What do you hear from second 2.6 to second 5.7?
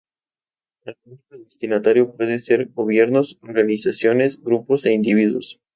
gobiernos, organizaciones, grupos e individuos.